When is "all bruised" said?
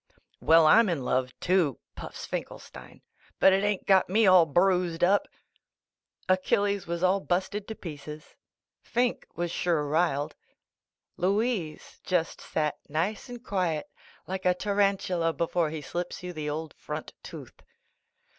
4.25-5.03